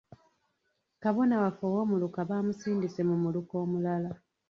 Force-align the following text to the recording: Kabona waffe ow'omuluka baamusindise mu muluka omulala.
Kabona 1.03 1.35
waffe 1.43 1.63
ow'omuluka 1.69 2.19
baamusindise 2.29 3.01
mu 3.09 3.15
muluka 3.23 3.53
omulala. 3.63 4.11